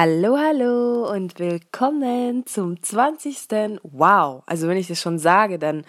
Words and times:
Hallo, 0.00 0.38
hallo 0.38 1.10
und 1.10 1.40
willkommen 1.40 2.46
zum 2.46 2.80
20. 2.80 3.80
Wow. 3.82 4.44
Also 4.46 4.68
wenn 4.68 4.76
ich 4.76 4.86
das 4.86 5.00
schon 5.00 5.18
sage, 5.18 5.58
dann, 5.58 5.80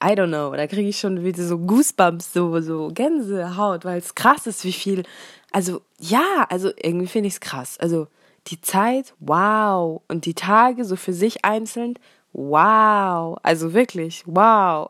I 0.00 0.10
don't 0.10 0.28
know, 0.28 0.54
da 0.54 0.68
kriege 0.68 0.88
ich 0.88 1.00
schon 1.00 1.24
wieder 1.24 1.42
so 1.42 1.58
Goosebumps, 1.58 2.32
so, 2.32 2.60
so 2.60 2.92
Gänsehaut, 2.94 3.84
weil 3.84 3.98
es 3.98 4.14
krass 4.14 4.46
ist, 4.46 4.62
wie 4.62 4.72
viel. 4.72 5.02
Also 5.50 5.80
ja, 5.98 6.46
also 6.48 6.70
irgendwie 6.80 7.08
finde 7.08 7.26
ich 7.26 7.34
es 7.34 7.40
krass. 7.40 7.76
Also 7.80 8.06
die 8.46 8.60
Zeit, 8.60 9.14
wow. 9.18 10.00
Und 10.06 10.26
die 10.26 10.34
Tage 10.34 10.84
so 10.84 10.94
für 10.94 11.12
sich 11.12 11.44
einzeln, 11.44 11.98
wow. 12.32 13.36
Also 13.42 13.74
wirklich, 13.74 14.22
wow. 14.26 14.88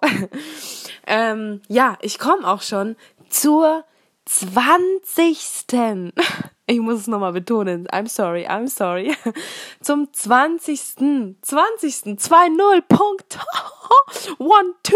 ähm, 1.07 1.63
ja, 1.69 1.97
ich 2.03 2.19
komme 2.19 2.47
auch 2.47 2.61
schon 2.61 2.97
zur 3.31 3.85
20. 4.27 6.13
Ich 6.69 6.81
muss 6.81 7.03
es 7.03 7.07
nochmal 7.07 7.33
betonen. 7.33 7.87
I'm 7.87 8.09
sorry, 8.09 8.45
I'm 8.45 8.67
sorry. 8.67 9.17
Zum 9.81 10.13
20. 10.13 10.97
20. 11.41 11.47
2-0. 11.47 12.83
Punkt. 12.89 13.39
1-2. 14.41 14.95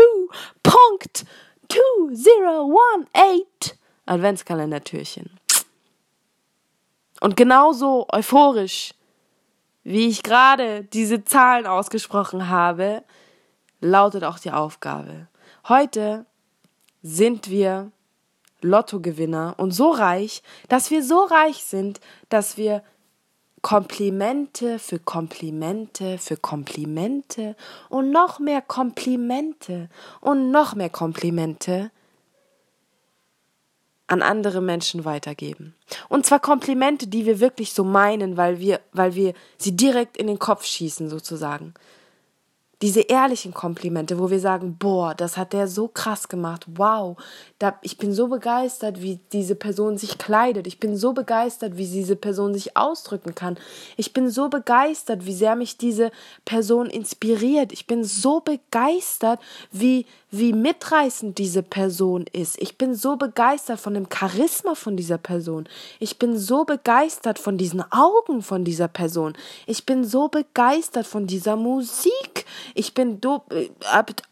Punkt. 0.65 1.25
2018. 1.69 3.79
Adventskalendertürchen. 4.07 5.31
Und 7.21 7.37
genauso 7.37 8.09
euphorisch, 8.13 8.93
wie 9.85 10.09
ich 10.09 10.25
gerade 10.25 10.83
diese 10.83 11.25
Zahlen 11.25 11.67
ausgesprochen 11.67 12.49
habe, 12.49 13.05
lautet 13.81 14.25
auch 14.25 14.41
die 14.41 14.51
Aufgabe. 14.51 15.29
Heute 15.69 16.27
sind 17.03 17.49
wir 17.49 17.93
Lottogewinner 18.63 19.55
und 19.57 19.73
so 19.73 19.91
reich, 19.91 20.43
dass 20.69 20.91
wir 20.91 21.03
so 21.03 21.25
reich 21.25 21.65
sind, 21.65 22.01
dass 22.29 22.57
wir 22.57 22.83
Komplimente 23.63 24.79
für 24.79 24.99
Komplimente 24.99 26.17
für 26.17 26.39
Komplimente 26.39 27.57
und 27.91 28.11
noch 28.11 28.39
mehr 28.39 28.63
Komplimente 28.63 29.91
und 30.21 30.51
noch 30.51 30.75
mehr 30.75 30.89
Komplimente 30.89 31.91
an 34.07 34.23
andere 34.23 34.61
Menschen 34.61 35.05
weitergeben. 35.05 35.75
Und 36.09 36.27
zwar 36.27 36.41
Komplimente, 36.41 37.07
die 37.07 37.27
wir 37.27 37.39
wirklich 37.39 37.73
so 37.73 37.85
meinen, 37.85 38.37
weil 38.37 38.59
wir, 38.59 38.81
weil 38.93 39.15
wir 39.15 39.35
sie 39.57 39.77
direkt 39.77 40.17
in 40.17 40.27
den 40.27 40.39
Kopf 40.39 40.65
schießen, 40.65 41.09
sozusagen 41.09 41.75
diese 42.83 43.01
ehrlichen 43.01 43.53
Komplimente, 43.53 44.19
wo 44.19 44.31
wir 44.31 44.41
sagen, 44.41 44.77
boah, 44.79 45.15
das 45.15 45.37
hat 45.37 45.53
der 45.53 45.69
so 45.69 45.89
krass 45.89 46.29
gemacht, 46.29 46.65
wow, 46.77 47.17
da, 47.59 47.79
ich 47.83 47.99
bin 47.99 48.15
so 48.15 48.29
begeistert, 48.29 49.03
wie 49.03 49.21
diese 49.33 49.55
Person 49.55 49.99
sich 49.99 50.17
kleidet, 50.17 50.67
ich 50.67 50.81
bin 50.81 50.97
so 50.97 51.13
begeistert, 51.13 51.77
wie 51.77 51.87
diese 51.87 52.17
Person 52.17 52.55
sich 52.55 52.79
ausdrücken 52.79 53.35
kann, 53.35 53.59
ich 53.99 54.15
bin 54.15 54.31
so 54.31 54.49
begeistert, 54.49 55.27
wie 55.27 55.35
sehr 55.35 55.57
mich 55.57 55.77
diese 55.77 56.11
Person 56.47 56.87
inspiriert, 56.87 57.71
ich 57.73 57.87
bin 57.87 58.03
so 58.03 58.41
begeistert, 58.41 59.41
wie, 59.71 60.07
wie 60.31 60.55
mitreißend 60.55 61.37
diese 61.37 61.63
Person 61.63 62.25
ist, 62.33 62.61
ich 62.63 62.79
bin 62.79 62.95
so 62.95 63.17
begeistert 63.17 63.79
von 63.79 63.93
dem 63.93 64.07
Charisma 64.11 64.75
von 64.75 64.97
dieser 64.97 65.19
Person, 65.19 65.69
ich 65.99 66.19
bin 66.19 66.39
so 66.39 66.65
begeistert 66.65 67.39
von 67.39 67.59
diesen 67.59 67.85
Augen 67.93 68.41
von 68.41 68.65
dieser 68.65 68.89
Person, 68.89 69.35
ich 69.67 69.85
bin 69.85 70.03
so 70.03 70.29
begeistert 70.29 71.07
von 71.07 71.27
dieser 71.27 71.57
Musik, 71.57 72.40
ich 72.75 72.95
bin 72.95 73.21
do, 73.21 73.43
äh, 73.51 73.69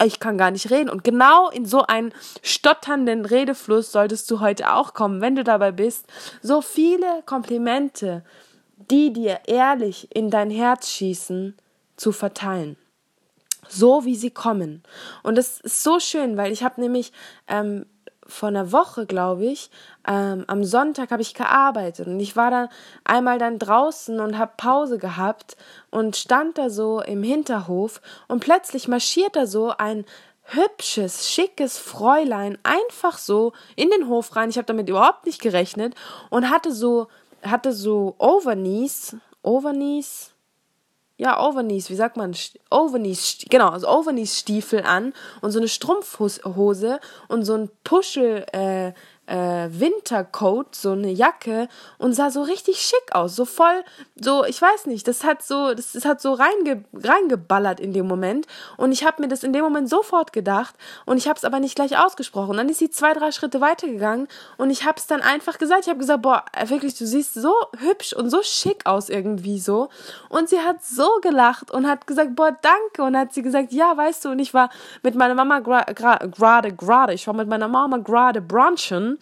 ich 0.05 0.21
kann 0.21 0.39
gar 0.39 0.51
nicht 0.51 0.71
reden. 0.71 0.91
Und 0.91 1.05
genau 1.05 1.51
in 1.51 1.67
so 1.67 1.83
einen 1.83 2.13
stotternden 2.43 3.25
Redefluss 3.25 3.93
solltest 3.93 4.31
du 4.31 4.41
heute 4.41 4.73
auch 4.73 4.95
kommen, 4.95 5.21
wenn 5.21 5.37
du 5.37 5.45
dabei 5.45 5.73
bist. 5.73 6.07
So 6.43 6.61
viele 6.63 7.23
Komplimente, 7.27 8.25
die 8.91 9.13
dir 9.13 9.41
ehrlich 9.47 10.09
in 10.15 10.31
dein 10.31 10.51
Herz 10.51 10.89
schießen, 10.89 11.57
zu 11.97 12.13
verteilen 12.13 12.77
so 13.69 14.05
wie 14.05 14.17
sie 14.17 14.31
kommen. 14.31 14.83
Und 15.23 15.37
das 15.37 15.61
ist 15.61 15.83
so 15.83 16.01
schön, 16.01 16.37
weil 16.37 16.53
ich 16.53 16.63
habe 16.63 16.81
nämlich 16.81 17.13
ähm, 17.49 17.87
vor 18.29 18.49
einer 18.49 18.73
Woche, 18.73 19.07
glaube 19.07 19.47
ich, 19.47 19.71
ähm, 20.07 20.45
am 20.47 20.63
Sonntag 20.65 21.11
habe 21.11 21.23
ich 21.23 21.35
gearbeitet 21.35 22.07
und 22.07 22.21
ich 22.21 22.37
war 22.37 22.51
dann 22.51 22.69
einmal 23.05 23.39
dann 23.39 23.59
draußen 23.59 24.21
und 24.21 24.39
habe 24.39 24.53
Pause 24.57 24.99
gehabt 24.99 25.57
und 25.91 26.17
stand 26.17 26.59
da 26.59 26.71
so 26.71 27.01
im 27.01 27.23
Hinterhof 27.23 28.01
und 28.29 28.41
plötzlich 28.41 28.87
marschiert 28.87 29.35
da 29.35 29.47
so 29.47 29.73
ein 29.77 30.05
hübsches, 30.43 31.31
schickes 31.31 31.79
Fräulein 31.79 32.59
einfach 32.63 33.19
so 33.19 33.53
in 33.77 33.91
den 33.91 34.09
Hof 34.09 34.37
rein. 34.37 34.51
Ich 34.51 34.57
habe 34.57 34.67
damit 34.67 34.89
überhaupt 34.89 35.27
nicht 35.27 35.41
gerechnet 35.41 35.95
und 36.31 36.51
hatte 36.51 36.73
so 36.73 37.09
hatte 37.43 37.73
so 37.73 38.15
Overknees, 38.19 39.17
Overknees, 39.43 40.33
ja, 41.19 41.45
Overknees, 41.45 41.91
wie 41.91 41.97
sagt 41.97 42.17
man, 42.17 42.35
Overknees, 42.71 43.45
genau, 43.51 43.71
also 43.71 43.89
Overknees-Stiefel 43.89 44.85
an 44.85 45.13
und 45.41 45.51
so 45.51 45.59
eine 45.59 45.67
Strumpfhose 45.69 47.01
und 47.27 47.45
so 47.45 47.55
ein 47.55 47.71
Puschel, 47.83 48.47
äh, 48.53 48.93
äh, 49.29 49.69
Wintercoat, 49.71 50.75
so 50.75 50.93
eine 50.93 51.11
Jacke 51.11 51.69
und 51.99 52.15
sah 52.15 52.31
so 52.31 52.43
richtig 52.43 52.79
schick 52.79 53.15
aus, 53.15 53.37
so 53.37 53.45
voll, 53.45 53.85
so, 54.17 54.45
ich 54.45 54.61
weiß 54.61 54.87
nicht, 54.87 55.07
das 55.07 55.23
hat 55.23 55.43
so, 55.43 55.75
das, 55.75 55.93
das 55.93 56.05
hat 56.05 56.21
so 56.21 56.33
reinge, 56.33 56.85
reingeballert 56.95 57.79
in 57.79 57.93
dem 57.93 58.07
Moment 58.07 58.47
und 58.79 58.93
ich 58.93 59.05
habe 59.05 59.23
mir 59.23 59.29
das 59.29 59.45
in 59.45 59.53
dem 59.53 59.63
Moment 59.63 59.89
sofort 59.91 60.33
gedacht 60.33 60.75
und 61.05 61.19
ich 61.19 61.29
habe 61.29 61.37
es 61.37 61.45
aber 61.45 61.61
nicht 61.61 61.77
gleich 61.77 61.99
ausgesprochen. 61.99 62.57
Dann 62.57 62.69
ist 62.69 62.79
sie 62.79 62.91
zwei, 62.91 63.13
drei 63.13 63.31
Schritte 63.31 63.61
weitergegangen 63.61 64.29
und 64.57 64.71
ich 64.71 64.87
habe 64.87 64.99
es 64.99 65.07
dann 65.07 65.21
einfach 65.21 65.59
gesagt, 65.59 65.83
ich 65.83 65.89
habe 65.89 65.99
gesagt, 65.99 66.23
boah, 66.23 66.45
wirklich, 66.67 66.97
du 66.97 67.07
siehst 67.07 67.35
so 67.35 67.55
hübsch 67.79 68.15
und 68.15 68.31
so 68.31 68.43
schick 68.43 68.87
aus 68.87 69.11
irgendwie 69.11 69.59
so 69.59 69.91
und 70.31 70.49
sie 70.49 70.61
hat 70.61 70.83
so 70.83 71.09
gelacht 71.21 71.71
und 71.71 71.87
hat 71.87 72.07
gesagt, 72.07 72.35
boah, 72.35 72.57
danke 72.63 73.03
und 73.03 73.17
hat 73.17 73.35
sie 73.35 73.43
gesagt, 73.43 73.73
ja, 73.73 73.95
weißt 73.95 74.25
du, 74.25 74.31
und 74.31 74.39
ich 74.39 74.55
war 74.55 74.71
mit 75.03 75.15
meiner 75.15 75.35
Mama 75.35 75.59
gerade, 75.59 75.95
gerade, 75.95 76.73
gerade, 76.73 77.13
ich 77.13 77.27
war 77.27 77.35
mit 77.35 77.49
meiner 77.49 77.69
Mama 77.69 77.99
gerade 77.99 78.41
brunchen 78.41 79.18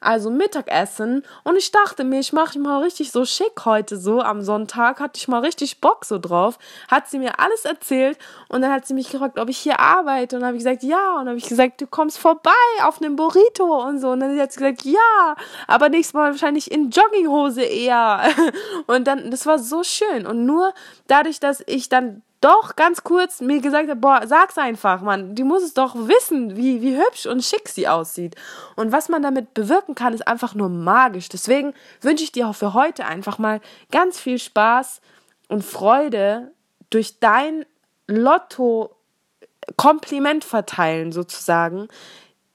also 0.00 0.30
Mittagessen. 0.30 1.22
Und 1.44 1.56
ich 1.56 1.70
dachte 1.70 2.04
mir, 2.04 2.20
ich 2.20 2.32
mache 2.32 2.58
mal 2.58 2.82
richtig 2.82 3.12
so 3.12 3.24
schick 3.24 3.64
heute 3.64 3.96
so 3.96 4.20
am 4.20 4.42
Sonntag. 4.42 5.00
Hatte 5.00 5.18
ich 5.18 5.28
mal 5.28 5.40
richtig 5.40 5.80
Bock 5.80 6.04
so 6.04 6.18
drauf. 6.18 6.58
Hat 6.88 7.08
sie 7.08 7.18
mir 7.18 7.38
alles 7.38 7.64
erzählt 7.64 8.18
und 8.48 8.62
dann 8.62 8.72
hat 8.72 8.86
sie 8.86 8.94
mich 8.94 9.10
gefragt, 9.10 9.38
ob 9.38 9.48
ich 9.48 9.58
hier 9.58 9.80
arbeite. 9.80 10.36
Und 10.36 10.44
habe 10.44 10.56
ich 10.56 10.64
gesagt, 10.64 10.82
ja. 10.82 11.20
Und 11.20 11.28
habe 11.28 11.38
ich 11.38 11.48
gesagt, 11.48 11.80
du 11.80 11.86
kommst 11.86 12.18
vorbei 12.18 12.50
auf 12.82 13.00
einem 13.00 13.16
Burrito 13.16 13.86
und 13.86 14.00
so. 14.00 14.10
Und 14.10 14.20
dann 14.20 14.38
hat 14.38 14.52
sie 14.52 14.58
gesagt, 14.58 14.82
ja, 14.82 15.36
aber 15.66 15.88
nächstes 15.88 16.14
Mal 16.14 16.32
wahrscheinlich 16.32 16.70
in 16.70 16.90
Jogginghose 16.90 17.62
eher. 17.62 18.22
Und 18.86 19.06
dann, 19.06 19.30
das 19.30 19.46
war 19.46 19.58
so 19.58 19.82
schön. 19.82 20.26
Und 20.26 20.44
nur 20.44 20.72
dadurch, 21.06 21.40
dass 21.40 21.62
ich 21.66 21.88
dann 21.88 22.22
doch 22.42 22.76
ganz 22.76 23.04
kurz 23.04 23.40
mir 23.40 23.60
gesagt 23.60 23.88
hat, 23.88 24.00
boah, 24.00 24.26
sag's 24.26 24.58
einfach, 24.58 25.00
Mann, 25.00 25.34
die 25.34 25.44
muss 25.44 25.62
es 25.62 25.74
doch 25.74 25.94
wissen, 25.94 26.56
wie, 26.56 26.82
wie 26.82 26.96
hübsch 26.96 27.26
und 27.26 27.42
schick 27.42 27.68
sie 27.68 27.88
aussieht. 27.88 28.36
Und 28.76 28.92
was 28.92 29.08
man 29.08 29.22
damit 29.22 29.54
bewirken 29.54 29.94
kann, 29.94 30.12
ist 30.12 30.26
einfach 30.26 30.54
nur 30.54 30.68
magisch. 30.68 31.28
Deswegen 31.28 31.72
wünsche 32.00 32.24
ich 32.24 32.32
dir 32.32 32.48
auch 32.48 32.54
für 32.54 32.74
heute 32.74 33.06
einfach 33.06 33.38
mal 33.38 33.60
ganz 33.90 34.18
viel 34.18 34.38
Spaß 34.38 35.00
und 35.48 35.64
Freude 35.64 36.52
durch 36.90 37.18
dein 37.20 37.64
Lotto 38.06 38.94
Kompliment 39.76 40.44
verteilen 40.44 41.12
sozusagen, 41.12 41.88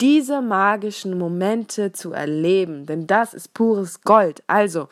diese 0.01 0.41
magischen 0.41 1.17
Momente 1.17 1.91
zu 1.91 2.11
erleben, 2.11 2.85
denn 2.85 3.07
das 3.07 3.33
ist 3.33 3.53
pures 3.53 4.01
Gold. 4.01 4.43
Also, 4.45 4.89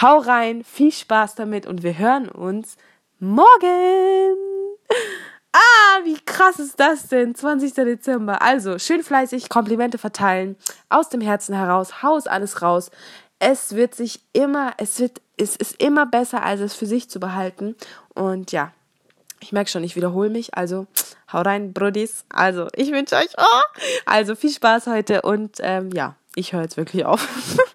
hau 0.00 0.18
rein, 0.18 0.64
viel 0.64 0.90
Spaß 0.90 1.36
damit 1.36 1.66
und 1.66 1.82
wir 1.82 1.98
hören 1.98 2.28
uns 2.28 2.76
morgen. 3.22 4.36
Ah, 5.52 6.00
wie 6.04 6.18
krass 6.24 6.58
ist 6.58 6.80
das 6.80 7.06
denn? 7.08 7.34
20. 7.34 7.72
Dezember. 7.74 8.42
Also, 8.42 8.78
schön 8.78 9.04
fleißig 9.04 9.48
Komplimente 9.48 9.96
verteilen. 9.96 10.56
Aus 10.88 11.08
dem 11.08 11.20
Herzen 11.20 11.54
heraus. 11.54 12.02
Haus 12.02 12.26
alles 12.26 12.62
raus. 12.62 12.90
Es 13.38 13.76
wird 13.76 13.94
sich 13.94 14.20
immer, 14.32 14.72
es 14.78 14.98
wird, 14.98 15.20
es 15.36 15.56
ist 15.56 15.80
immer 15.80 16.04
besser, 16.04 16.42
als 16.42 16.60
es 16.60 16.74
für 16.74 16.86
sich 16.86 17.08
zu 17.08 17.20
behalten. 17.20 17.76
Und 18.14 18.50
ja, 18.50 18.72
ich 19.40 19.52
merke 19.52 19.70
schon, 19.70 19.84
ich 19.84 19.94
wiederhole 19.94 20.30
mich. 20.30 20.54
Also, 20.56 20.86
hau 21.32 21.42
rein, 21.42 21.72
Brudis. 21.72 22.24
Also, 22.28 22.68
ich 22.74 22.90
wünsche 22.90 23.14
euch, 23.14 23.30
oh, 23.38 23.80
also 24.04 24.34
viel 24.34 24.50
Spaß 24.50 24.88
heute 24.88 25.22
und 25.22 25.58
ähm, 25.60 25.90
ja, 25.92 26.16
ich 26.34 26.52
höre 26.52 26.62
jetzt 26.62 26.76
wirklich 26.76 27.04
auf. 27.04 27.28